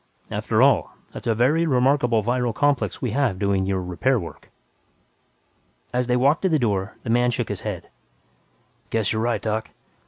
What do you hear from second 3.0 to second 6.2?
we have doing your 'repair' work." As they